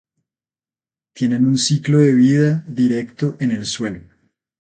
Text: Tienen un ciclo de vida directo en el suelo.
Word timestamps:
Tienen 1.13 1.45
un 1.45 1.59
ciclo 1.59 1.99
de 1.99 2.11
vida 2.11 2.63
directo 2.67 3.37
en 3.39 3.51
el 3.51 3.67
suelo. 3.67 4.01